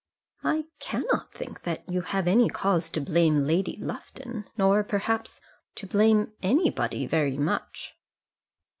[0.43, 5.39] "I cannot think that you have any cause to blame Lady Lufton, nor, perhaps,
[5.75, 7.95] to blame anybody very much."